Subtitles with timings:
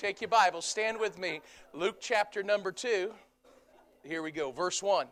[0.00, 1.42] Take your Bible, stand with me.
[1.74, 3.12] Luke chapter number 2.
[4.02, 5.06] Here we go, verse 1.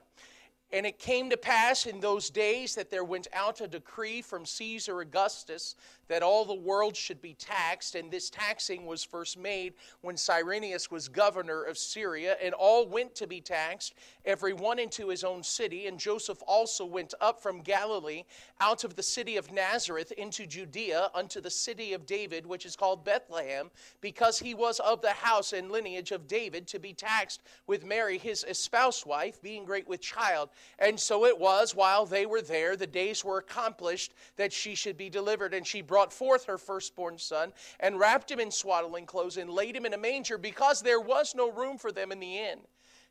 [0.71, 4.45] And it came to pass in those days that there went out a decree from
[4.45, 5.77] Caesar Augustus
[6.09, 7.95] that all the world should be taxed.
[7.95, 12.37] And this taxing was first made when Cyrenius was governor of Syria.
[12.43, 13.95] And all went to be taxed,
[14.25, 15.87] every one into his own city.
[15.87, 18.25] And Joseph also went up from Galilee,
[18.61, 22.77] out of the city of Nazareth, into Judea, unto the city of David, which is
[22.77, 27.43] called Bethlehem, because he was of the house and lineage of David, to be taxed
[27.67, 30.51] with Mary, his espoused wife, being great with child.
[30.79, 34.97] And so it was, while they were there, the days were accomplished that she should
[34.97, 35.55] be delivered.
[35.55, 39.77] And she brought forth her firstborn son, and wrapped him in swaddling clothes, and laid
[39.77, 42.61] him in a manger, because there was no room for them in the inn.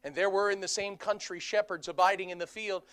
[0.04, 2.84] And there were in the same country shepherds abiding in the field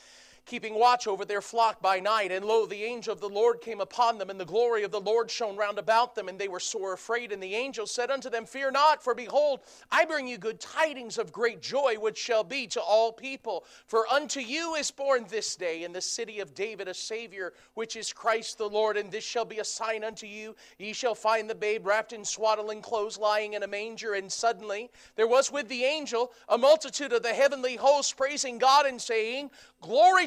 [0.47, 2.33] keeping watch over their flock by night.
[2.33, 5.01] And lo, the angel of the Lord came upon them, and the glory of the
[5.01, 7.33] Lord shone round about them, and they were sore afraid.
[7.33, 11.19] And the angel said unto them, Fear not, for behold, I bring you good tidings
[11.19, 13.65] of great joy, which shall be to all people.
[13.87, 17.97] For unto you is born this day in the city of David a Savior, which
[17.97, 18.97] is Christ the Lord.
[18.97, 22.25] And this shall be a sign unto you ye shall find the babe wrapped in
[22.25, 24.15] swaddling clothes, lying in a manger.
[24.15, 28.87] And suddenly there was with the angel a multitude of the heavenly hosts praising God
[28.87, 29.51] and saying,
[29.81, 30.27] Glory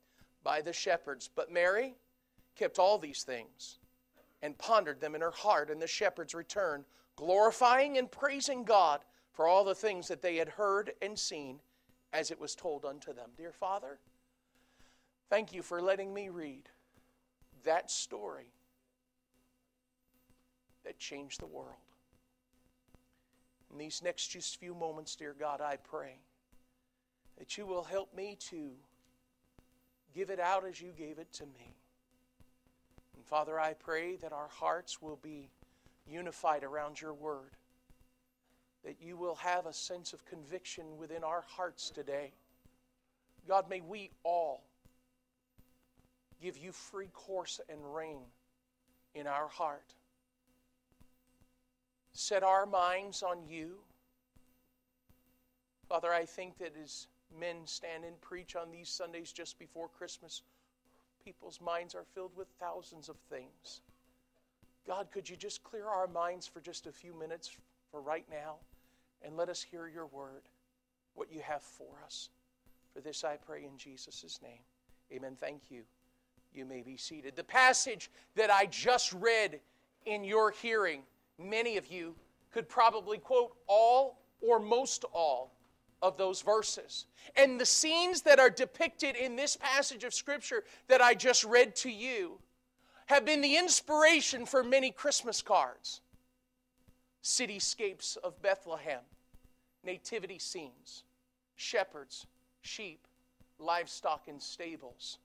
[0.43, 1.29] by the shepherds.
[1.33, 1.95] But Mary
[2.55, 3.79] kept all these things
[4.41, 5.69] and pondered them in her heart.
[5.69, 9.01] And the shepherds returned, glorifying and praising God
[9.33, 11.59] for all the things that they had heard and seen
[12.13, 13.29] as it was told unto them.
[13.37, 13.99] Dear Father,
[15.29, 16.69] thank you for letting me read
[17.63, 18.51] that story
[20.83, 21.75] that changed the world.
[23.71, 26.17] In these next just few moments, dear God, I pray
[27.37, 28.71] that you will help me to
[30.13, 31.75] give it out as you gave it to me.
[33.15, 35.49] And Father, I pray that our hearts will be
[36.07, 37.51] unified around your word,
[38.83, 42.33] that you will have a sense of conviction within our hearts today.
[43.47, 44.63] God, may we all
[46.41, 48.21] give you free course and reign
[49.13, 49.93] in our heart.
[52.13, 53.75] Set our minds on you.
[55.87, 57.07] Father, I think that as
[57.39, 60.41] men stand and preach on these Sundays just before Christmas,
[61.23, 63.81] people's minds are filled with thousands of things.
[64.87, 67.55] God, could you just clear our minds for just a few minutes
[67.91, 68.55] for right now
[69.21, 70.41] and let us hear your word,
[71.13, 72.29] what you have for us?
[72.93, 74.63] For this I pray in Jesus' name.
[75.13, 75.37] Amen.
[75.39, 75.83] Thank you.
[76.53, 77.35] You may be seated.
[77.35, 79.59] The passage that I just read
[80.05, 81.03] in your hearing,
[81.37, 82.15] many of you
[82.51, 85.53] could probably quote all or most all
[86.01, 87.05] of those verses.
[87.35, 91.75] And the scenes that are depicted in this passage of Scripture that I just read
[91.77, 92.39] to you
[93.05, 96.01] have been the inspiration for many Christmas cards.
[97.23, 99.01] Cityscapes of Bethlehem,
[99.83, 101.03] nativity scenes,
[101.55, 102.25] shepherds,
[102.61, 103.07] sheep,
[103.59, 105.19] livestock in stables.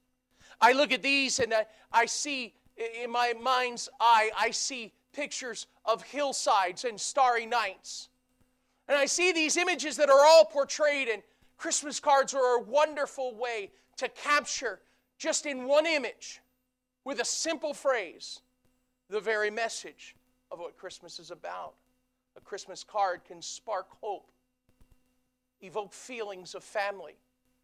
[0.61, 2.55] I look at these and I, I see
[3.03, 8.11] in my mind's eye, I see pictures of hillsides and starry nights
[8.89, 11.23] and I see these images that are all portrayed, and
[11.57, 14.81] Christmas cards are a wonderful way to capture
[15.19, 16.41] just in one image,
[17.05, 18.41] with a simple phrase,
[19.09, 20.15] the very message
[20.51, 21.75] of what Christmas is about.
[22.37, 24.31] A Christmas card can spark hope,
[25.63, 27.17] evoke feelings of family,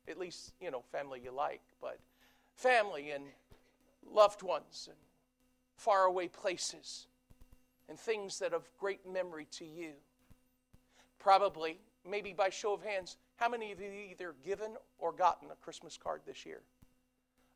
[0.09, 1.99] at least, you know, family you like, but
[2.57, 3.25] family and
[4.11, 4.97] loved ones and
[5.77, 7.07] faraway places
[7.89, 9.93] and things that of great memory to you.
[11.23, 11.79] Probably,
[12.09, 15.97] maybe by show of hands, how many of you either given or gotten a Christmas
[15.97, 16.63] card this year?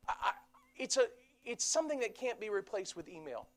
[0.07, 0.31] I,
[0.77, 1.07] it's, a,
[1.43, 3.47] it's something that can't be replaced with email.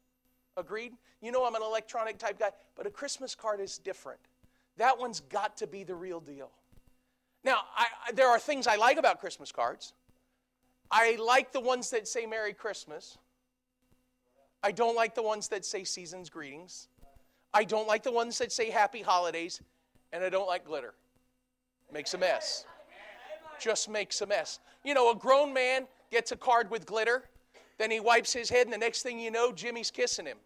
[0.56, 0.94] Agreed?
[1.22, 4.18] You know I'm an electronic type guy, but a Christmas card is different.
[4.78, 6.50] That one's got to be the real deal.
[7.44, 9.92] Now, I, there are things I like about Christmas cards.
[10.90, 13.16] I like the ones that say Merry Christmas.
[14.62, 16.88] I don't like the ones that say Season's Greetings.
[17.54, 19.60] I don't like the ones that say Happy Holidays
[20.12, 20.94] and I don't like glitter.
[21.92, 22.64] Makes a mess.
[23.60, 24.60] Just makes a mess.
[24.84, 27.24] You know, a grown man gets a card with glitter,
[27.78, 30.38] then he wipes his head, and the next thing you know, Jimmy's kissing him.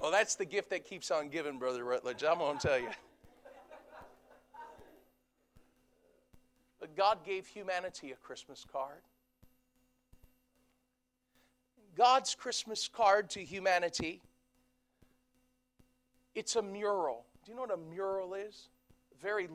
[0.00, 2.24] Well, that's the gift that keeps on giving, Brother Rutledge.
[2.24, 2.88] I'm going to tell you.
[6.80, 9.02] But God gave humanity a Christmas card.
[12.00, 14.22] God's Christmas card to humanity,
[16.34, 17.26] it's a mural.
[17.44, 18.70] Do you know what a mural is?
[19.20, 19.48] Very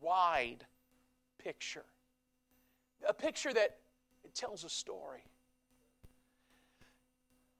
[0.00, 0.64] wide
[1.42, 1.86] picture.
[3.08, 3.78] A picture that
[4.22, 5.24] it tells a story.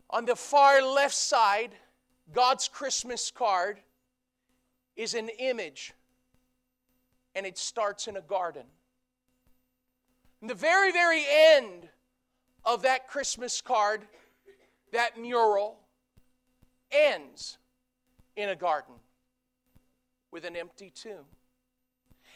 [0.08, 1.72] On the far left side,
[2.32, 3.80] God's Christmas card
[4.94, 5.94] is an image,
[7.34, 8.66] and it starts in a garden.
[10.40, 11.88] In the very, very end
[12.64, 14.06] of that Christmas card,
[14.92, 15.78] that mural
[16.90, 17.58] ends
[18.36, 18.94] in a garden
[20.30, 21.24] with an empty tomb.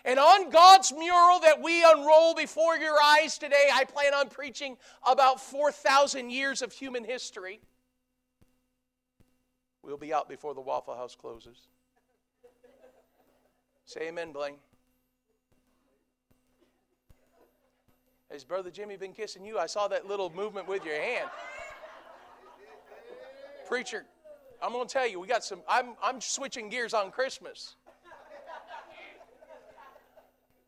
[0.05, 4.77] And on God's mural that we unroll before your eyes today, I plan on preaching
[5.07, 7.61] about 4,000 years of human history.
[9.83, 11.69] We'll be out before the Waffle House closes.
[13.85, 14.57] Say amen, Blaine.
[18.31, 19.59] Has Brother Jimmy been kissing you?
[19.59, 21.29] I saw that little movement with your hand.
[23.73, 24.05] Preacher,
[24.63, 27.77] I'm going to tell you, we got some, I'm, I'm switching gears on Christmas.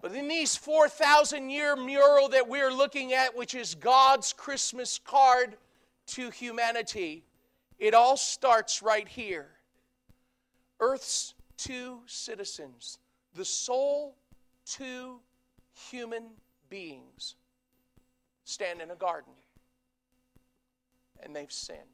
[0.01, 5.59] But in these 4,000 year mural that we're looking at, which is God's Christmas card
[6.07, 7.25] to humanity,
[7.79, 9.49] it all starts right here.
[10.81, 12.97] Earth's two citizens,
[13.35, 14.17] the sole
[14.65, 15.21] two
[15.91, 16.25] human
[16.71, 17.35] beings
[18.45, 19.35] stand in a garden
[21.23, 21.94] and they've sinned.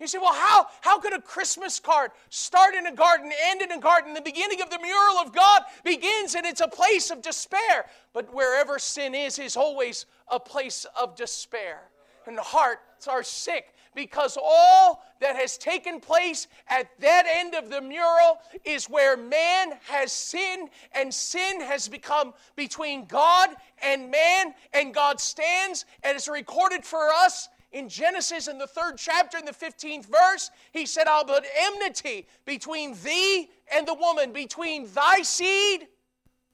[0.00, 3.70] You say, well, how, how could a Christmas card start in a garden, end in
[3.70, 4.14] a garden?
[4.14, 7.84] The beginning of the mural of God begins and it's a place of despair.
[8.14, 11.82] But wherever sin is, is always a place of despair.
[12.26, 17.80] And hearts are sick because all that has taken place at that end of the
[17.82, 23.50] mural is where man has sinned and sin has become between God
[23.82, 28.94] and man, and God stands and is recorded for us in Genesis in the third
[28.96, 34.32] chapter, in the 15th verse, he said, I'll put enmity between thee and the woman,
[34.32, 35.86] between thy seed.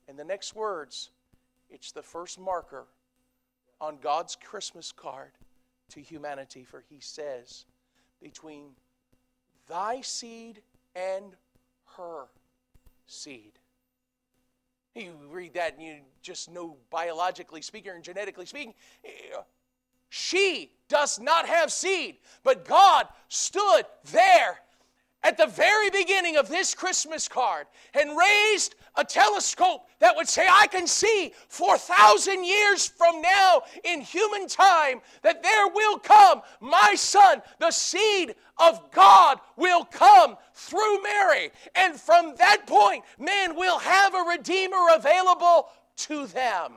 [0.09, 1.11] And the next words,
[1.71, 2.85] it's the first marker
[3.81, 5.33] on God's Christmas card
[5.91, 7.65] to humanity, for he says,
[8.21, 8.71] between
[9.69, 10.61] thy seed
[10.95, 11.35] and
[11.97, 12.25] her
[13.07, 13.53] seed.
[14.95, 18.75] You read that and you just know biologically speaking and genetically speaking,
[20.17, 22.17] she does not have seed.
[22.43, 23.83] But God stood
[24.13, 24.61] there
[25.23, 30.47] at the very beginning of this Christmas card and raised a telescope that would say,
[30.49, 36.95] I can see 4,000 years from now in human time that there will come my
[36.97, 41.51] son, the seed of God will come through Mary.
[41.75, 46.73] And from that point, man will have a Redeemer available to them.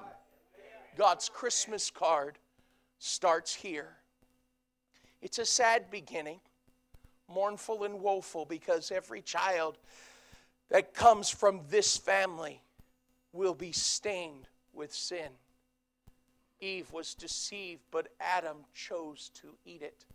[0.97, 2.37] God's Christmas card
[2.99, 3.95] starts here.
[5.21, 6.39] It's a sad beginning,
[7.27, 9.77] mournful and woeful, because every child
[10.69, 12.61] that comes from this family
[13.33, 15.29] will be stained with sin.
[16.61, 20.05] Eve was deceived, but Adam chose to eat it.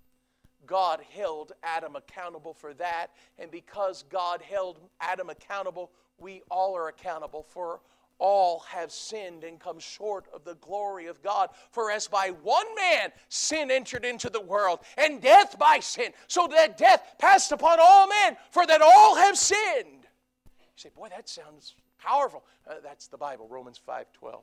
[0.67, 6.89] God held Adam accountable for that, and because God held Adam accountable, we all are
[6.89, 7.81] accountable for
[8.19, 11.51] all have sinned and come short of the glory of God.
[11.71, 16.47] For as by one man sin entered into the world, and death by sin, so
[16.49, 20.05] that death passed upon all men, for that all have sinned.
[20.47, 22.45] You say, boy, that sounds powerful.
[22.69, 24.43] Uh, that's the Bible, Romans 5 12.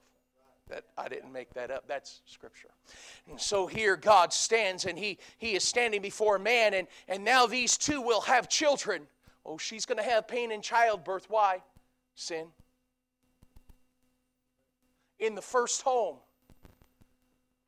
[0.70, 1.86] That I didn't make that up.
[1.88, 2.70] That's scripture.
[3.30, 7.46] And so here God stands and he, he is standing before man, and, and now
[7.46, 9.08] these two will have children.
[9.46, 11.26] Oh, she's going to have pain in childbirth.
[11.30, 11.62] Why?
[12.16, 12.48] Sin
[15.22, 16.18] in the first home,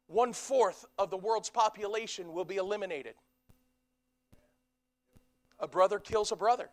[0.07, 3.13] one fourth of the world's population will be eliminated.
[5.59, 6.69] A brother kills a brother.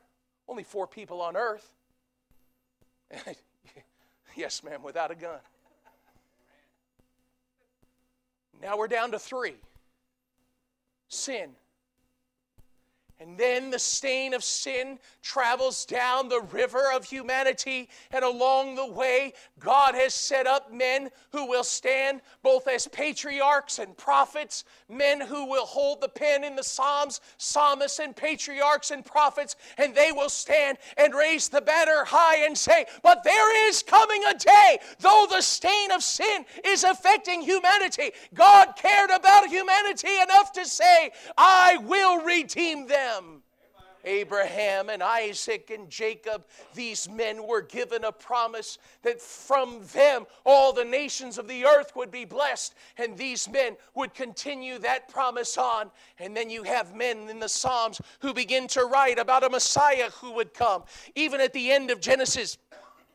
[0.48, 1.70] Only four people on earth.
[4.36, 5.38] yes, ma'am, without a gun.
[8.60, 9.54] Now we're down to three
[11.08, 11.50] sin.
[13.20, 17.90] And then the stain of sin travels down the river of humanity.
[18.12, 23.78] And along the way, God has set up men who will stand both as patriarchs
[23.78, 29.04] and prophets, men who will hold the pen in the Psalms, psalmists and patriarchs and
[29.04, 33.82] prophets, and they will stand and raise the banner high and say, But there is
[33.82, 40.16] coming a day, though the stain of sin is affecting humanity, God cared about humanity
[40.22, 43.42] enough to say, I will redeem them Abraham.
[44.02, 50.72] Abraham and Isaac and Jacob, these men were given a promise that from them all
[50.72, 55.58] the nations of the earth would be blessed, and these men would continue that promise
[55.58, 55.90] on.
[56.18, 60.08] And then you have men in the Psalms who begin to write about a Messiah
[60.10, 60.84] who would come.
[61.14, 62.56] Even at the end of Genesis,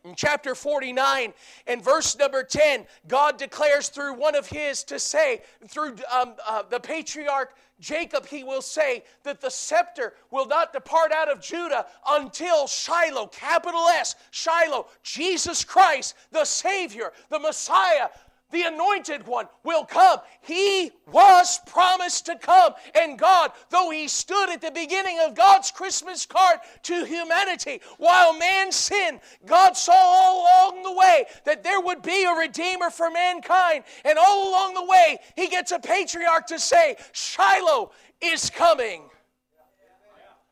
[0.05, 1.33] in chapter 49
[1.65, 6.61] and verse number 10, God declares through one of his to say, through um, uh,
[6.69, 11.85] the patriarch Jacob, he will say that the scepter will not depart out of Judah
[12.07, 18.07] until Shiloh, capital S, Shiloh, Jesus Christ, the Savior, the Messiah,
[18.51, 20.19] the anointed one will come.
[20.41, 22.73] He was promised to come.
[22.95, 28.37] And God, though He stood at the beginning of God's Christmas card to humanity, while
[28.37, 33.09] man sinned, God saw all along the way that there would be a Redeemer for
[33.09, 33.83] mankind.
[34.03, 39.03] And all along the way, He gets a patriarch to say, Shiloh is coming.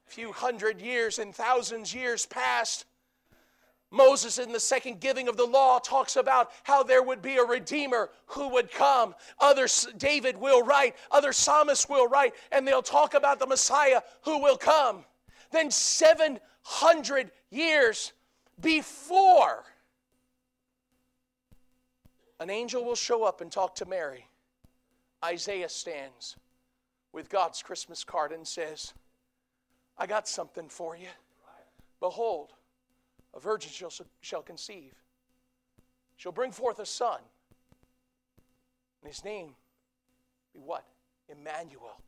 [0.07, 2.85] A few hundred years and thousands years passed
[3.93, 7.43] Moses, in the second giving of the law, talks about how there would be a
[7.43, 9.13] redeemer who would come.
[9.39, 14.41] Others, David will write, other psalmists will write, and they'll talk about the Messiah who
[14.41, 15.05] will come.
[15.51, 18.13] Then, 700 years
[18.59, 19.63] before,
[22.39, 24.27] an angel will show up and talk to Mary.
[25.23, 26.35] Isaiah stands
[27.11, 28.91] with God's Christmas card and says,
[29.99, 31.09] I got something for you.
[31.99, 32.53] Behold,
[33.33, 34.93] a virgin shall, shall conceive.
[36.17, 37.19] She'll bring forth a son.
[39.01, 39.55] And his name
[40.53, 40.85] be what?
[41.29, 41.99] Emmanuel.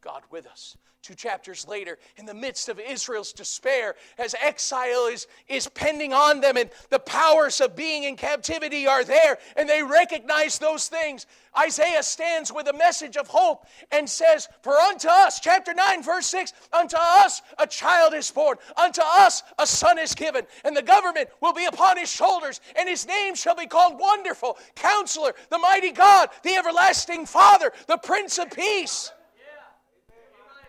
[0.00, 0.76] God with us.
[1.00, 6.40] Two chapters later, in the midst of Israel's despair, as exile is, is pending on
[6.40, 11.26] them and the powers of being in captivity are there, and they recognize those things,
[11.56, 16.26] Isaiah stands with a message of hope and says, For unto us, chapter 9, verse
[16.26, 20.82] 6, unto us a child is born, unto us a son is given, and the
[20.82, 25.58] government will be upon his shoulders, and his name shall be called Wonderful, Counselor, the
[25.58, 29.12] Mighty God, the Everlasting Father, the Prince of Peace.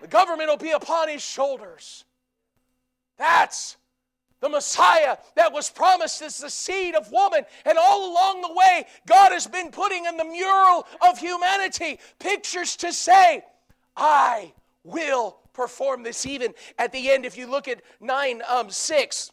[0.02, 2.06] The government will be upon his shoulders.
[3.18, 3.78] That's
[4.40, 7.44] the Messiah that was promised as the seed of woman.
[7.66, 12.76] And all along the way, God has been putting in the mural of humanity pictures
[12.78, 13.44] to say,
[13.98, 14.54] I
[14.84, 16.26] will perform this.
[16.26, 19.32] Even at the end, if you look at 9 um, 6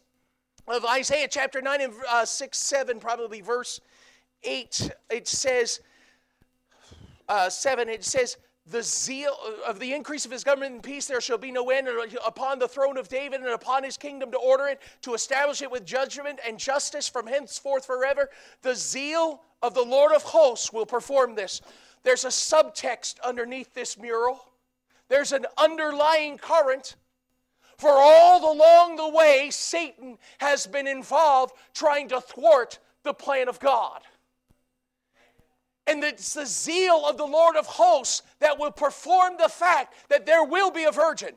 [0.67, 3.79] of Isaiah chapter 9 and uh, 6 7, probably verse
[4.43, 5.79] 8, it says,
[7.29, 8.37] uh, 7, it says,
[8.71, 11.87] the zeal of the increase of his government and peace there shall be no end
[12.25, 15.71] upon the throne of david and upon his kingdom to order it to establish it
[15.71, 18.29] with judgment and justice from henceforth forever.
[18.61, 21.61] The zeal of the lord of hosts will perform this.
[22.03, 24.51] There's a subtext underneath this mural.
[25.09, 26.95] There's an underlying current.
[27.77, 33.59] For all along the way satan has been involved trying to thwart the plan of
[33.59, 34.01] god
[35.87, 40.25] and it's the zeal of the Lord of hosts that will perform the fact that
[40.25, 41.33] there will be a virgin,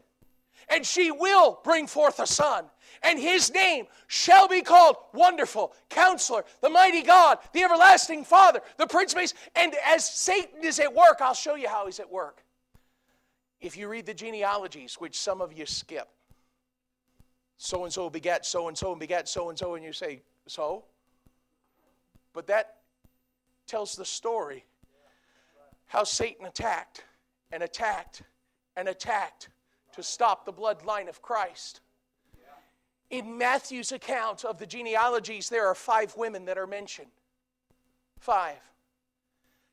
[0.68, 2.64] and she will bring forth a son.
[3.02, 8.86] And his name shall be called Wonderful, Counselor, the Mighty God, the Everlasting Father, the
[8.86, 9.34] Prince of Peace.
[9.54, 12.44] And as Satan is at work, I'll show you how he's at work.
[13.60, 16.08] If you read the genealogies, which some of you skip,
[17.56, 20.22] so and so begat so and so and begat so and so, and you say,
[20.46, 20.84] so?
[22.32, 22.79] But that
[23.70, 24.64] tells the story
[25.86, 27.04] how Satan attacked
[27.52, 28.22] and attacked
[28.76, 29.48] and attacked
[29.92, 31.80] to stop the bloodline of Christ.
[33.10, 37.10] In Matthew's account of the genealogies, there are five women that are mentioned.
[38.18, 38.58] Five.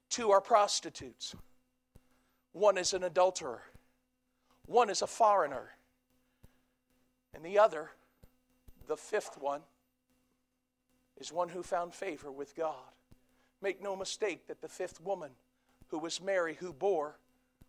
[0.09, 1.35] Two are prostitutes,
[2.53, 3.63] one is an adulterer,
[4.65, 5.71] one is a foreigner,
[7.33, 7.91] and the other,
[8.87, 9.61] the fifth one,
[11.17, 12.93] is one who found favor with God.
[13.61, 15.31] Make no mistake that the fifth woman,
[15.87, 17.19] who was Mary, who bore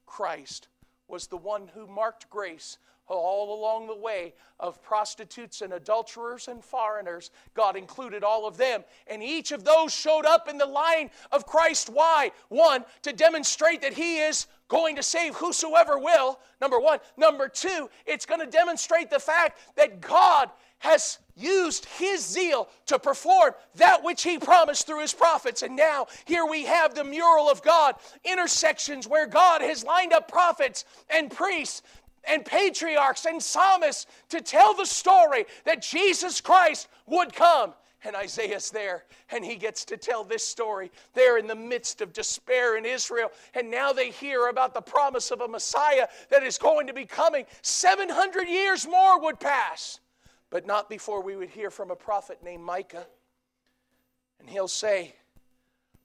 [0.06, 0.68] Christ,
[1.06, 2.78] was the one who marked grace
[3.16, 7.30] all along the way of prostitutes and adulterers and foreigners.
[7.54, 8.84] God included all of them.
[9.06, 11.88] And each of those showed up in the line of Christ.
[11.88, 12.32] Why?
[12.48, 16.38] One, to demonstrate that He is going to save whosoever will.
[16.60, 16.98] Number one.
[17.16, 22.98] Number two, it's going to demonstrate the fact that God has used his zeal to
[22.98, 25.62] perform that which he promised through his prophets.
[25.62, 30.28] And now, here we have the mural of God, intersections where God has lined up
[30.28, 31.82] prophets and priests
[32.24, 37.74] and patriarchs and psalmists to tell the story that Jesus Christ would come.
[38.04, 40.92] And Isaiah's there, and he gets to tell this story.
[41.14, 45.32] They're in the midst of despair in Israel, and now they hear about the promise
[45.32, 47.44] of a Messiah that is going to be coming.
[47.62, 49.98] 700 years more would pass,
[50.50, 53.06] but not before we would hear from a prophet named Micah.
[54.40, 55.14] And he'll say,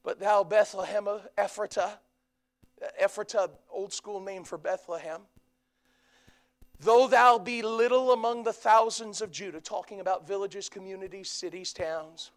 [0.04, 1.98] But thou, Bethlehem of Ephratah,
[3.02, 5.22] Ephratah, old school name for Bethlehem,
[6.84, 12.32] Though thou be little among the thousands of Judah, talking about villages, communities, cities, towns,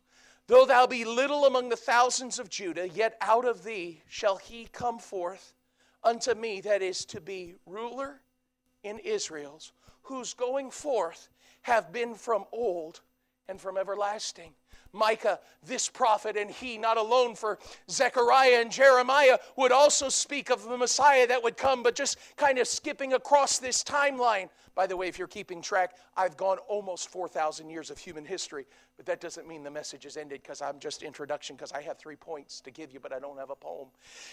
[0.47, 4.69] though thou be little among the thousands of Judah, yet out of thee shall he
[4.71, 5.55] come forth
[6.05, 8.21] unto me that is to be ruler
[8.85, 9.73] in Israel's,
[10.03, 11.29] whose going forth
[11.67, 13.01] have been from old
[13.49, 14.53] and from everlasting.
[14.97, 17.59] Micah, this prophet, and he, not alone for
[17.91, 22.59] Zechariah and Jeremiah, would also speak of the Messiah that would come, but just kind
[22.59, 24.49] of skipping across this timeline.
[24.77, 28.67] By the way, if you're keeping track, I've gone almost 4,000 years of human history,
[28.99, 31.99] but that doesn't mean the message is ended because I'm just introduction because I have
[31.99, 33.89] three points to give you, but I don't have a poem.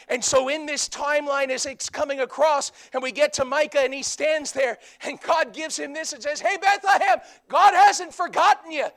[0.10, 3.94] And so in this timeline, as it's coming across, and we get to Micah, and
[3.94, 8.70] he stands there, and God gives him this and says, Hey, Bethlehem, God hasn't forgotten
[8.70, 8.88] you.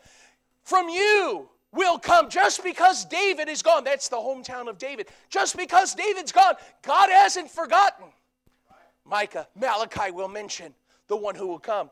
[0.64, 3.84] From you will come just because David is gone.
[3.84, 5.08] That's the hometown of David.
[5.28, 8.06] Just because David's gone, God hasn't forgotten.
[9.04, 10.74] Micah, Malachi will mention
[11.08, 11.90] the one who will come.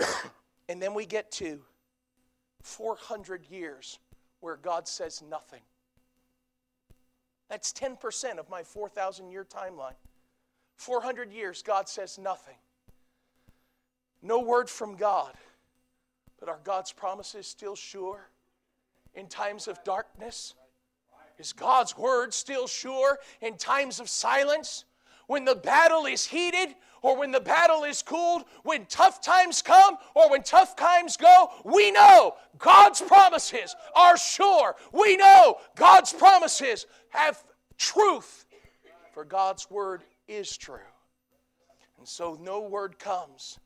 [0.68, 1.60] and then we get to
[2.62, 3.98] 400 years
[4.40, 5.60] where God says nothing.
[7.48, 9.94] That's 10% of my 4,000 year timeline.
[10.76, 12.56] 400 years, God says nothing.
[14.22, 15.34] No word from God.
[16.40, 18.28] But are God's promises still sure?
[19.14, 20.54] In times of darkness?
[21.38, 24.84] Is God's word still sure in times of silence?
[25.26, 29.96] When the battle is heated or when the battle is cooled, when tough times come
[30.14, 34.76] or when tough times go, we know God's promises are sure.
[34.92, 37.42] We know God's promises have
[37.78, 38.44] truth,
[39.12, 40.78] for God's word is true.
[41.98, 43.58] And so no word comes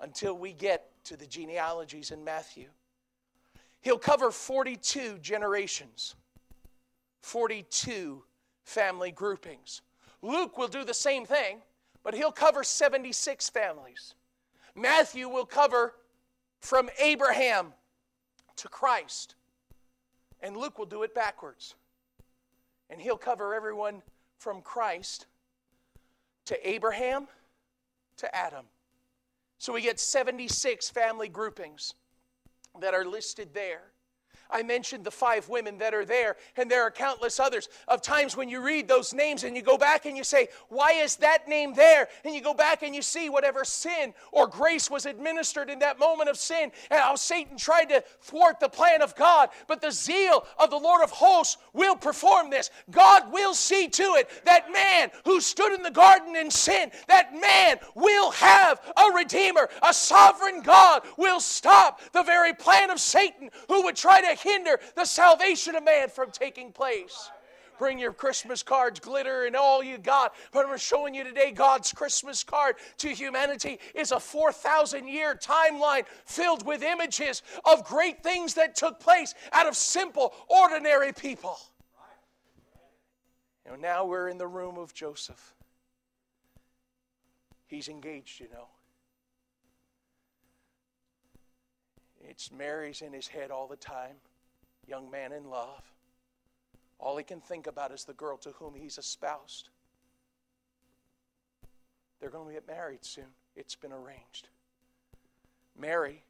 [0.00, 2.68] until we get to the genealogies in Matthew.
[3.80, 6.14] He'll cover 42 generations,
[7.22, 8.24] 42
[8.64, 9.82] family groupings.
[10.22, 11.58] Luke will do the same thing,
[12.02, 14.14] but he'll cover 76 families.
[14.74, 15.94] Matthew will cover
[16.60, 17.72] from Abraham
[18.56, 19.34] to Christ.
[20.40, 21.74] And Luke will do it backwards.
[22.90, 24.02] And he'll cover everyone
[24.36, 25.26] from Christ
[26.46, 27.28] to Abraham
[28.16, 28.64] to Adam.
[29.58, 31.94] So we get 76 family groupings
[32.80, 33.92] that are listed there.
[34.50, 38.36] I mentioned the five women that are there, and there are countless others of times
[38.36, 41.48] when you read those names and you go back and you say, Why is that
[41.48, 42.08] name there?
[42.24, 45.98] And you go back and you see whatever sin or grace was administered in that
[45.98, 49.50] moment of sin, and how Satan tried to thwart the plan of God.
[49.66, 52.70] But the zeal of the Lord of hosts will perform this.
[52.90, 57.34] God will see to it that man who stood in the garden in sin, that
[57.34, 59.68] man will have a redeemer.
[59.82, 64.80] A sovereign God will stop the very plan of Satan who would try to hinder
[64.94, 67.30] the salvation of man from taking place.
[67.78, 70.34] Bring your Christmas cards, glitter, and all you got.
[70.52, 76.04] But I'm showing you today God's Christmas card to humanity is a 4,000 year timeline
[76.26, 81.56] filled with images of great things that took place out of simple, ordinary people.
[83.64, 85.54] You know, now we're in the room of Joseph.
[87.66, 88.68] He's engaged, you know.
[92.20, 94.16] It's Mary's in his head all the time
[94.88, 95.82] young man in love.
[96.98, 99.68] All he can think about is the girl to whom he's espoused.
[102.20, 103.26] They're going to get married soon.
[103.54, 104.48] It's been arranged.
[105.78, 106.24] Mary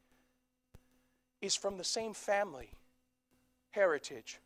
[1.40, 2.71] is from the same family,
[3.71, 4.40] heritage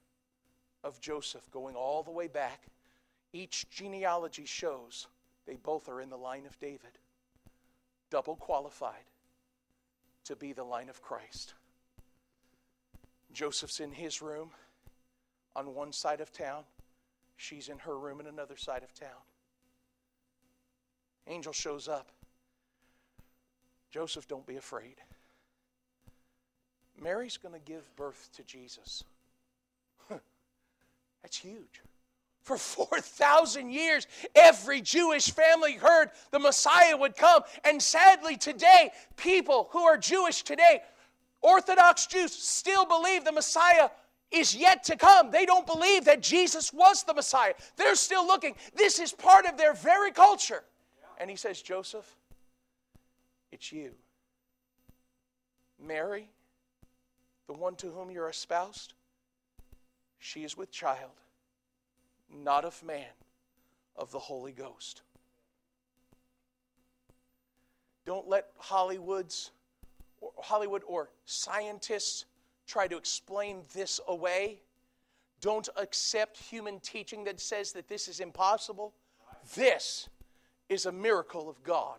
[0.85, 2.67] of Joseph, going all the way back.
[3.33, 5.09] Each genealogy shows
[5.47, 6.99] they both are in the line of David,
[8.11, 9.05] double qualified
[10.25, 11.55] to be the line of Christ.
[13.33, 14.51] Joseph's in his room
[15.55, 16.65] on one side of town,
[17.37, 19.21] she's in her room in another side of town.
[21.27, 22.11] Angel shows up.
[23.91, 24.97] Joseph, don't be afraid.
[27.01, 29.05] Mary's going to give birth to Jesus.
[30.09, 31.83] That's huge.
[32.43, 37.43] For 4,000 years, every Jewish family heard the Messiah would come.
[37.65, 40.81] And sadly, today, people who are Jewish today
[41.43, 43.91] Orthodox Jews still believe the Messiah
[44.31, 45.31] is yet to come.
[45.31, 47.53] They don't believe that Jesus was the Messiah.
[47.77, 48.55] They're still looking.
[48.75, 50.63] This is part of their very culture.
[51.19, 52.17] And he says, Joseph,
[53.51, 53.93] it's you.
[55.85, 56.29] Mary,
[57.47, 58.95] the one to whom you're espoused,
[60.19, 61.11] she is with child,
[62.33, 63.05] not of man,
[63.97, 65.03] of the Holy Ghost.
[68.07, 69.51] Don't let Hollywood's
[70.39, 72.27] Hollywood or scientists
[72.67, 74.61] try to explain this away.
[75.41, 78.95] Don't accept human teaching that says that this is impossible.
[79.57, 80.09] This
[80.69, 81.99] is a miracle of God.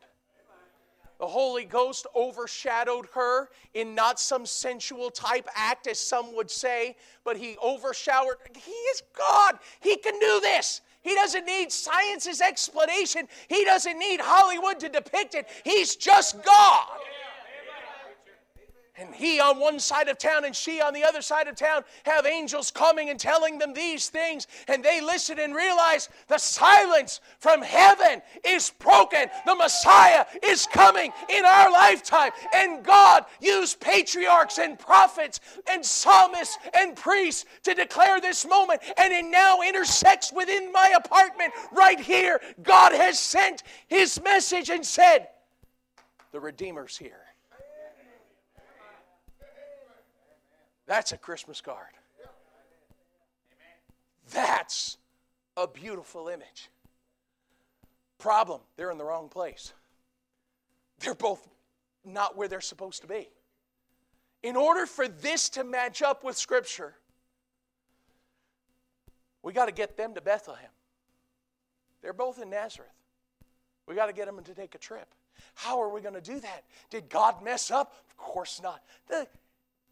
[1.19, 6.97] The Holy Ghost overshadowed her in not some sensual type act, as some would say,
[7.23, 8.35] but He overshadowed.
[8.55, 9.59] He is God.
[9.79, 10.81] He can do this.
[11.01, 13.27] He doesn't need science's explanation.
[13.47, 15.47] He doesn't need Hollywood to depict it.
[15.63, 16.87] He's just God
[18.95, 21.83] and he on one side of town and she on the other side of town
[22.03, 24.45] have angels coming and telling them these things.
[24.67, 29.25] And they listen and realize the silence from heaven is broken.
[29.47, 32.31] The messiah is coming in our lifetime.
[32.53, 38.81] And god used patriarchs and prophets and psalmists and priests to declare this moment.
[38.97, 42.39] And it now intersects within my apartment right here.
[42.61, 45.29] God has sent his message and said
[46.31, 47.22] the redeemer's here
[50.93, 51.89] That's a Christmas card.
[54.31, 54.97] That's
[55.57, 56.69] a beautiful image.
[58.19, 59.73] Problem, they're in the wrong place.
[60.99, 61.49] They're both
[62.05, 63.27] not where they're supposed to be.
[64.43, 66.93] In order for this to match up with Scripture,
[69.41, 70.69] we got to get them to Bethlehem.
[72.03, 72.91] They're both in Nazareth.
[73.87, 75.07] We got to get them to take a trip.
[75.55, 76.65] How are we going to do that?
[76.91, 77.95] Did God mess up?
[78.07, 78.83] Of course not.
[79.09, 79.27] The,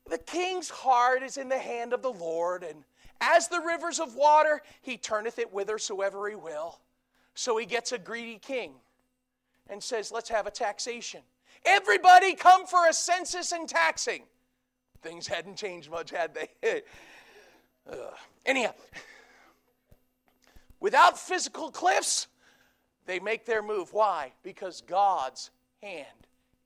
[0.10, 2.84] the king's heart is in the hand of the Lord, and
[3.20, 6.80] as the rivers of water, he turneth it whithersoever he will.
[7.34, 8.74] So he gets a greedy king
[9.68, 11.22] and says, Let's have a taxation.
[11.66, 14.24] Everybody come for a census and taxing.
[15.02, 16.82] Things hadn't changed much, had they?
[18.46, 18.74] anyhow,
[20.80, 22.28] without physical cliffs,
[23.06, 23.94] they make their move.
[23.94, 24.34] Why?
[24.44, 26.08] Because God's hand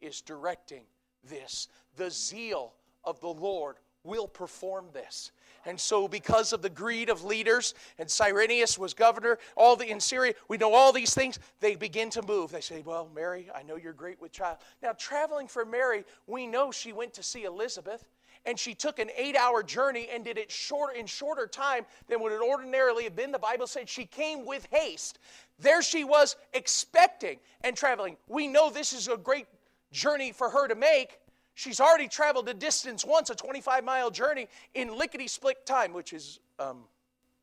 [0.02, 0.84] is directing
[1.24, 1.68] this.
[1.96, 2.74] The zeal
[3.06, 5.32] of the Lord will perform this.
[5.66, 10.00] And so, because of the greed of leaders, and Cyrenius was governor, all the in
[10.00, 12.52] Syria, we know all these things, they begin to move.
[12.52, 14.58] They say, Well, Mary, I know you're great with child.
[14.84, 18.06] Now, traveling for Mary, we know she went to see Elizabeth,
[18.46, 22.22] and she took an eight hour journey and did it short, in shorter time than
[22.22, 23.32] would it ordinarily have been.
[23.32, 25.18] The Bible said she came with haste.
[25.58, 28.18] There she was expecting and traveling.
[28.28, 29.48] We know this is a great
[29.92, 31.18] journey for her to make
[31.56, 36.12] She's already traveled a distance once, a 25 mile journey, in lickety split time, which
[36.12, 36.84] is, um,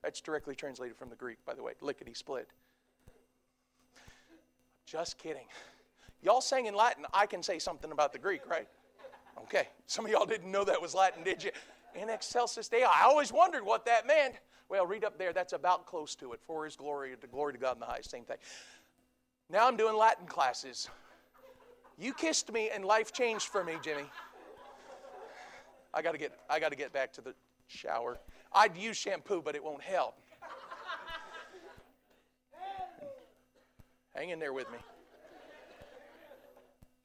[0.02, 2.48] that's directly translated from the Greek, by the way, lickety split.
[4.84, 5.46] Just kidding.
[6.20, 8.68] Y'all sang in Latin, I can say something about the Greek, right?
[9.44, 9.68] Okay.
[9.86, 11.50] Some of y'all didn't know that was Latin, did you?
[11.94, 12.88] In excelsis Deo.
[12.94, 14.34] I always wondered what that meant.
[14.68, 16.40] Well, read up there, that's about close to it.
[16.46, 18.36] For his glory, the glory to God in the highest, same thing.
[19.48, 20.90] Now I'm doing Latin classes.
[22.02, 24.02] You kissed me and life changed for me, Jimmy.
[25.94, 27.32] I got to get I got to get back to the
[27.68, 28.18] shower.
[28.52, 30.16] I'd use shampoo, but it won't help.
[34.16, 34.78] Hang in there with me.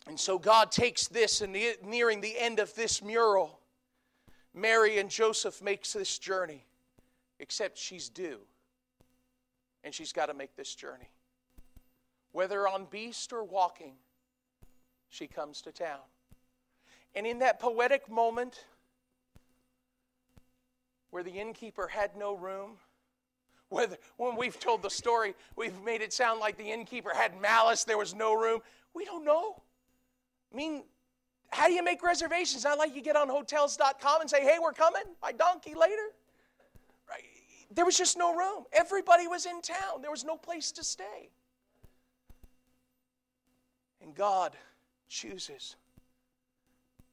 [0.07, 1.55] And so God takes this and
[1.85, 3.59] nearing the end of this mural,
[4.55, 6.65] Mary and Joseph makes this journey,
[7.39, 8.39] except she's due.
[9.83, 11.11] And she's got to make this journey.
[12.31, 13.93] Whether on beast or walking,
[15.09, 15.99] she comes to town.
[17.15, 18.65] And in that poetic moment
[21.09, 22.77] where the innkeeper had no room,
[23.69, 27.83] whether, when we've told the story, we've made it sound like the innkeeper had malice,
[27.83, 28.61] there was no room.
[28.93, 29.61] We don't know.
[30.53, 30.83] I mean,
[31.49, 32.63] how do you make reservations?
[32.63, 36.13] Not like you get on hotels.com and say, hey, we're coming by donkey later.
[37.09, 37.23] Right?
[37.71, 38.65] There was just no room.
[38.71, 41.29] Everybody was in town, there was no place to stay.
[44.01, 44.55] And God
[45.09, 45.75] chooses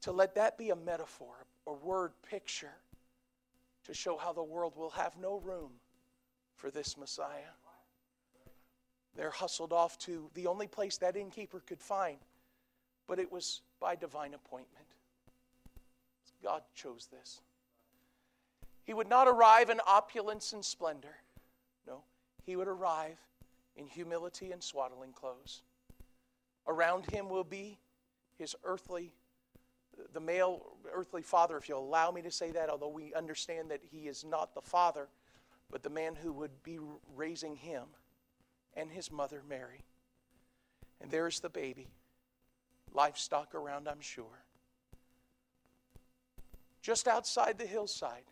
[0.01, 1.33] to let that be a metaphor,
[1.67, 2.73] a word picture
[3.85, 5.71] to show how the world will have no room
[6.55, 7.53] for this Messiah.
[9.15, 12.17] They're hustled off to the only place that innkeeper could find,
[13.07, 14.85] but it was by divine appointment.
[16.43, 17.41] God chose this.
[18.83, 21.15] He would not arrive in opulence and splendor.
[21.87, 22.03] No,
[22.43, 23.17] he would arrive
[23.75, 25.63] in humility and swaddling clothes.
[26.67, 27.79] Around him will be
[28.37, 29.13] his earthly,
[30.13, 30.61] the male
[30.93, 34.23] earthly father, if you'll allow me to say that, although we understand that he is
[34.23, 35.07] not the father,
[35.71, 36.79] but the man who would be
[37.15, 37.83] raising him
[38.75, 39.81] and his mother, Mary.
[41.01, 41.87] And there's the baby,
[42.93, 44.43] livestock around, I'm sure.
[46.81, 48.25] just outside the hillside,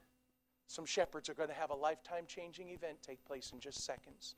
[0.67, 4.35] some shepherds are going to have a lifetime changing event take place in just seconds.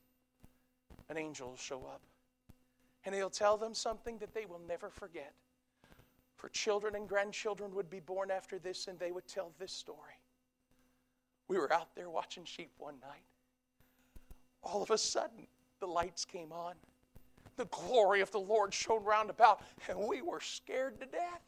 [1.10, 2.02] An angel will show up,
[3.04, 5.34] and he'll tell them something that they will never forget.
[6.46, 10.14] For children and grandchildren would be born after this, and they would tell this story.
[11.48, 13.24] We were out there watching sheep one night.
[14.62, 15.48] All of a sudden,
[15.80, 16.76] the lights came on.
[17.58, 21.42] The glory of the Lord shone round about, and we were scared to death.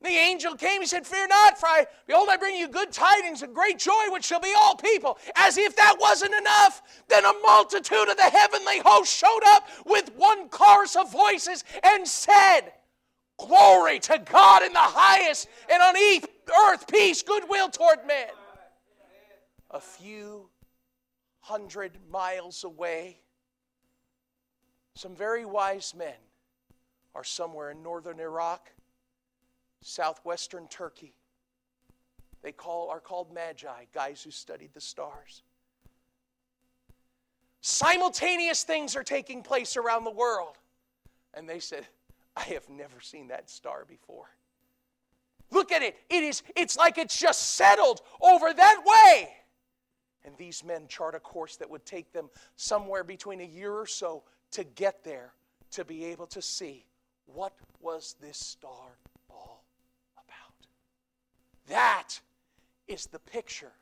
[0.00, 3.42] The angel came, he said, Fear not, for I, behold, I bring you good tidings
[3.42, 5.18] and great joy, which shall be all people.
[5.36, 10.10] As if that wasn't enough, then a multitude of the heavenly host showed up with
[10.16, 12.72] one chorus of voices and said,
[13.46, 15.94] Glory to God in the highest, and on
[16.66, 18.28] earth peace, goodwill toward men.
[19.70, 20.48] A few
[21.40, 23.20] hundred miles away,
[24.94, 26.14] some very wise men
[27.14, 28.70] are somewhere in northern Iraq
[29.82, 31.14] southwestern Turkey.
[32.42, 35.42] They call, are called magi, guys who studied the stars.
[37.60, 40.58] Simultaneous things are taking place around the world.
[41.34, 41.86] And they said,
[42.36, 44.30] I have never seen that star before.
[45.50, 45.96] Look at it.
[46.08, 49.28] It is it's like it's just settled over that way.
[50.24, 53.86] And these men chart a course that would take them somewhere between a year or
[53.86, 55.32] so to get there
[55.72, 56.86] to be able to see
[57.26, 58.96] what was this star
[59.30, 59.64] all
[60.14, 60.66] about.
[61.68, 62.20] that
[62.86, 63.72] is the picture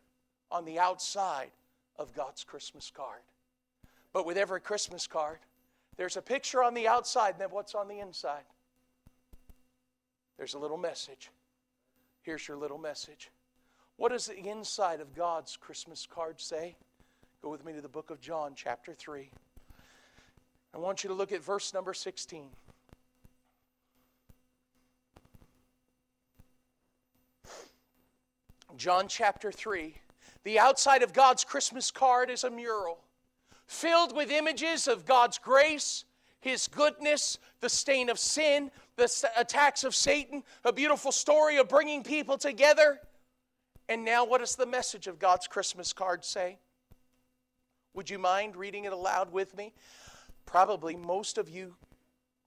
[0.50, 1.50] on the outside
[1.96, 3.20] of God's Christmas card.
[4.12, 5.38] But with every Christmas card,
[6.00, 8.44] there's a picture on the outside, and then what's on the inside?
[10.38, 11.30] There's a little message.
[12.22, 13.30] Here's your little message.
[13.96, 16.74] What does the inside of God's Christmas card say?
[17.42, 19.30] Go with me to the book of John, chapter 3.
[20.72, 22.46] I want you to look at verse number 16.
[28.78, 29.96] John chapter 3.
[30.44, 33.00] The outside of God's Christmas card is a mural
[33.70, 36.04] filled with images of God's grace,
[36.40, 42.02] His goodness, the stain of sin, the attacks of Satan, a beautiful story of bringing
[42.02, 42.98] people together.
[43.88, 46.58] And now, what does the message of God's Christmas card say?
[47.94, 49.72] Would you mind reading it aloud with me?
[50.46, 51.76] Probably most of you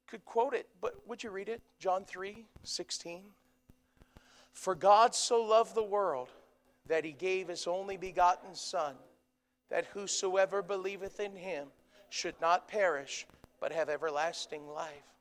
[0.07, 1.61] could quote it, but would you read it?
[1.79, 3.23] John 3 16.
[4.51, 6.27] For God so loved the world
[6.85, 8.95] that he gave his only begotten Son,
[9.73, 11.67] that whosoever believeth in him
[12.11, 13.25] should not perish,
[13.59, 15.17] but have everlasting life.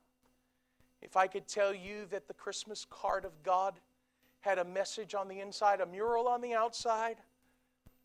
[1.00, 3.80] If I could tell you that the Christmas card of God
[4.40, 7.16] had a message on the inside, a mural on the outside,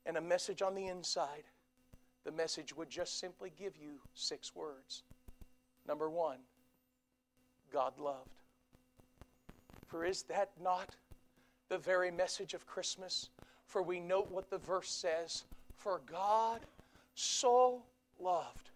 [0.06, 1.44] and a message on the inside,
[2.24, 5.04] the message would just simply give you six words.
[5.86, 6.38] Number one,
[7.74, 8.40] God loved.
[9.88, 10.96] For is that not
[11.68, 13.32] the very message of Christmas.
[13.66, 15.44] For we note what the verse says
[15.78, 16.62] For God
[17.16, 17.84] so
[18.20, 18.70] loved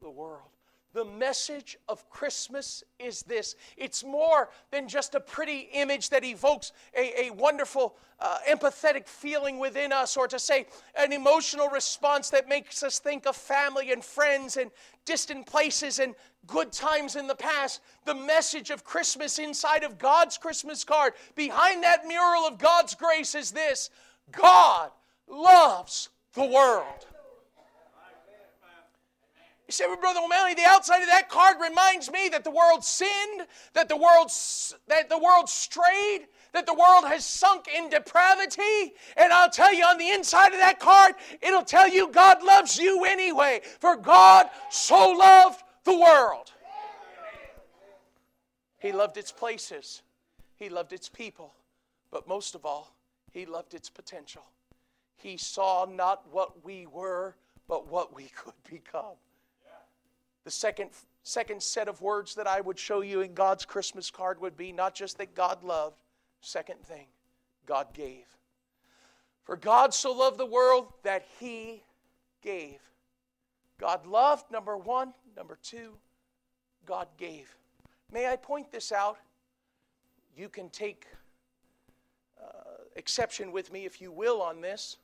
[0.00, 0.50] the world.
[0.92, 6.72] The message of Christmas is this it's more than just a pretty image that evokes
[6.96, 12.48] a, a wonderful, uh, empathetic feeling within us, or to say an emotional response that
[12.48, 14.72] makes us think of family and friends and
[15.04, 16.16] distant places and
[16.48, 17.80] good times in the past.
[18.04, 23.36] The message of Christmas inside of God's Christmas card, behind that mural of God's grace,
[23.36, 23.90] is this
[24.32, 24.90] God
[25.28, 27.06] loves the world.
[29.70, 32.82] You say, well, Brother O'Malley, the outside of that card reminds me that the world
[32.82, 34.28] sinned, that the world,
[34.88, 38.94] that the world strayed, that the world has sunk in depravity.
[39.16, 42.78] And I'll tell you on the inside of that card, it'll tell you God loves
[42.78, 43.60] you anyway.
[43.78, 46.50] For God so loved the world.
[48.80, 50.02] He loved its places,
[50.56, 51.54] He loved its people,
[52.10, 52.96] but most of all,
[53.30, 54.42] He loved its potential.
[55.22, 57.36] He saw not what we were,
[57.68, 59.16] but what we could become.
[60.44, 60.90] The second,
[61.22, 64.72] second set of words that I would show you in God's Christmas card would be
[64.72, 65.96] not just that God loved,
[66.40, 67.06] second thing,
[67.66, 68.24] God gave.
[69.44, 71.82] For God so loved the world that He
[72.42, 72.78] gave.
[73.78, 75.12] God loved, number one.
[75.36, 75.96] Number two,
[76.86, 77.54] God gave.
[78.10, 79.18] May I point this out?
[80.36, 81.06] You can take
[82.42, 82.48] uh,
[82.96, 84.96] exception with me if you will on this.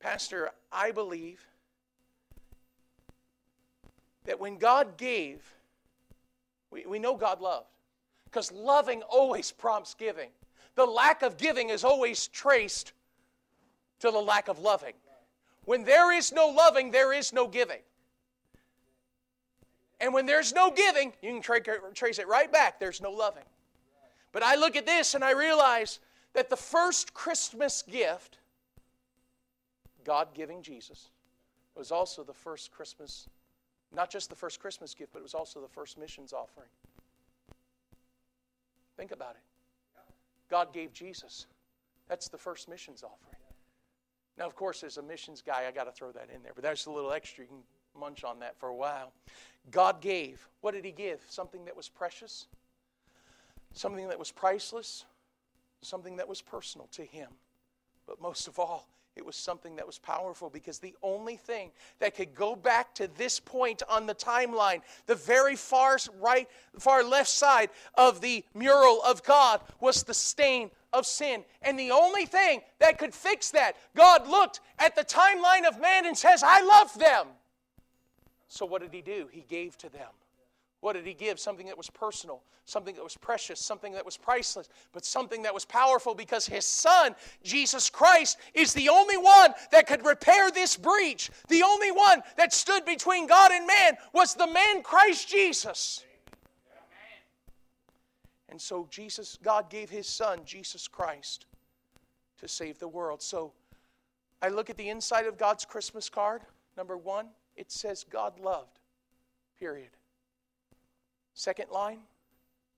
[0.00, 1.40] Pastor, I believe
[4.24, 5.42] that when God gave,
[6.70, 7.66] we, we know God loved.
[8.24, 10.30] Because loving always prompts giving.
[10.74, 12.92] The lack of giving is always traced
[14.00, 14.92] to the lack of loving.
[15.64, 17.80] When there is no loving, there is no giving.
[20.00, 21.60] And when there's no giving, you can tra-
[21.94, 23.44] trace it right back, there's no loving.
[24.32, 25.98] But I look at this and I realize
[26.34, 28.38] that the first Christmas gift,
[30.06, 31.10] God giving Jesus,
[31.74, 33.28] It was also the first Christmas,
[33.92, 36.68] not just the first Christmas gift, but it was also the first missions offering.
[38.96, 39.42] Think about it.
[40.48, 41.46] God gave Jesus.
[42.08, 43.36] That's the first missions offering.
[44.38, 46.62] Now, of course, as a missions guy, I got to throw that in there, but
[46.62, 47.44] that's a little extra.
[47.44, 49.12] You can munch on that for a while.
[49.72, 50.46] God gave.
[50.60, 51.20] What did He give?
[51.28, 52.46] Something that was precious,
[53.72, 55.04] something that was priceless,
[55.82, 57.30] something that was personal to Him.
[58.06, 62.14] But most of all, it was something that was powerful because the only thing that
[62.14, 66.48] could go back to this point on the timeline, the very far right,
[66.78, 71.44] far left side of the mural of God, was the stain of sin.
[71.62, 76.04] And the only thing that could fix that, God looked at the timeline of man
[76.04, 77.26] and says, I love them.
[78.48, 79.28] So what did he do?
[79.32, 80.10] He gave to them.
[80.80, 81.40] What did he give?
[81.40, 85.54] Something that was personal, something that was precious, something that was priceless, but something that
[85.54, 90.76] was powerful because his son, Jesus Christ, is the only one that could repair this
[90.76, 91.30] breach.
[91.48, 96.04] The only one that stood between God and man was the man Christ Jesus.
[98.48, 101.46] And so Jesus, God gave his son, Jesus Christ,
[102.38, 103.22] to save the world.
[103.22, 103.52] So
[104.40, 106.42] I look at the inside of God's Christmas card.
[106.76, 108.78] Number one, it says God loved,
[109.58, 109.90] period.
[111.36, 111.98] Second line,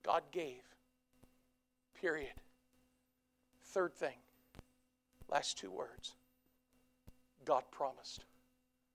[0.02, 0.62] God gave.
[2.00, 2.32] Period.
[3.66, 4.16] Third thing,
[5.30, 6.14] last two words
[7.44, 8.24] God promised.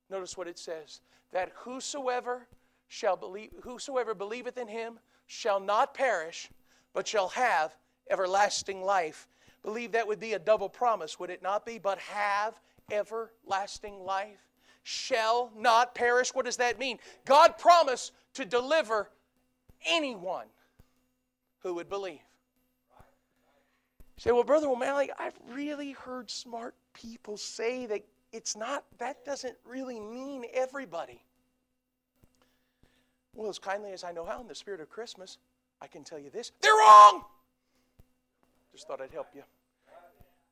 [0.10, 1.00] Notice what it says
[1.32, 2.48] that whosoever
[2.90, 6.50] shall believe whosoever believeth in him shall not perish
[6.94, 7.74] but shall have
[8.12, 9.30] everlasting life
[9.64, 12.60] believe that would be a double promise would it not be but have
[12.92, 14.50] everlasting life
[14.84, 19.10] shall not perish what does that mean god promised to deliver
[19.86, 20.48] anyone
[21.60, 22.20] who would believe.
[24.18, 29.26] You say, well, Brother O'Malley, I've really heard smart people say that it's not, that
[29.26, 31.24] doesn't really mean everybody.
[33.34, 35.38] Well, as kindly as I know how, in the spirit of Christmas,
[35.82, 37.24] I can tell you this they're wrong!
[38.72, 39.44] Just thought I'd help you.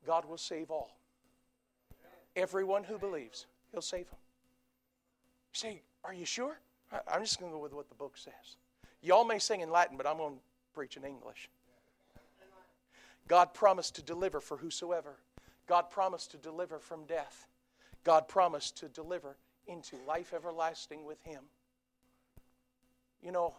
[0.06, 0.96] God will save all.
[2.34, 4.18] Everyone who believes, He'll save them.
[5.52, 6.58] You say, Are you sure?
[7.08, 8.56] I'm just going to go with what the book says.
[9.02, 10.40] Y'all may sing in Latin, but I'm going to
[10.74, 11.50] preach in English.
[13.28, 15.16] God promised to deliver for whosoever.
[15.66, 17.46] God promised to deliver from death.
[18.04, 19.36] God promised to deliver
[19.66, 21.42] into life everlasting with Him.
[23.22, 23.54] You know,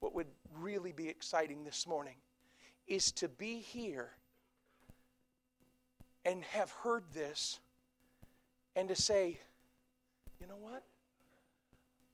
[0.00, 2.16] what would really be exciting this morning
[2.86, 4.10] is to be here
[6.24, 7.60] and have heard this
[8.74, 9.38] and to say,
[10.40, 10.82] you know what?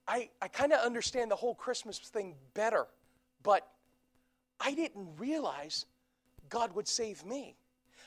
[0.08, 2.86] I, I kind of understand the whole Christmas thing better,
[3.42, 3.66] but
[4.60, 5.86] I didn't realize
[6.48, 7.56] God would save me.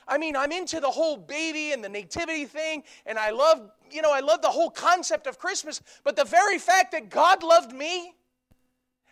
[0.08, 4.02] I mean, I'm into the whole baby and the nativity thing, and I love, you
[4.02, 7.72] know, I love the whole concept of Christmas, but the very fact that God loved
[7.72, 8.14] me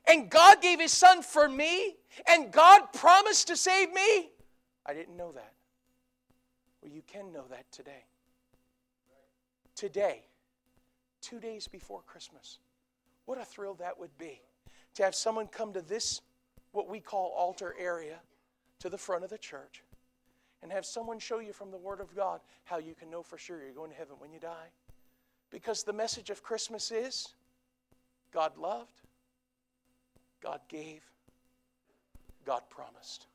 [0.09, 1.97] and God gave his son for me
[2.27, 4.31] and God promised to save me,
[4.87, 5.53] I didn't know that.
[6.83, 8.05] Well, you can know that today.
[9.75, 10.23] Today,
[11.21, 12.59] two days before Christmas.
[13.29, 14.41] What a thrill that would be
[14.95, 16.23] to have someone come to this,
[16.73, 18.21] what we call altar area,
[18.79, 19.85] to the front of the church,
[20.63, 23.37] and have someone show you from the Word of God how you can know for
[23.37, 24.71] sure you're going to heaven when you die.
[25.51, 27.35] Because the message of Christmas is
[28.33, 29.03] God loved,
[30.43, 31.03] God gave,
[32.47, 33.27] God promised.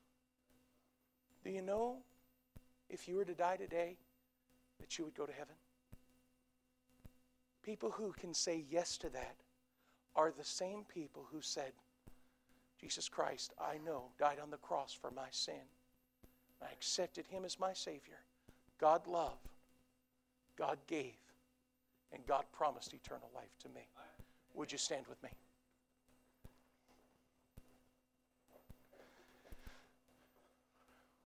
[1.43, 1.97] Do you know
[2.89, 3.97] if you were to die today
[4.79, 5.56] that you would go to heaven?
[7.62, 9.36] People who can say yes to that
[10.15, 11.71] are the same people who said,
[12.80, 15.63] Jesus Christ, I know, died on the cross for my sin.
[16.62, 18.19] I accepted him as my Savior.
[18.80, 19.47] God loved,
[20.58, 21.13] God gave,
[22.12, 23.88] and God promised eternal life to me.
[24.54, 25.30] Would you stand with me?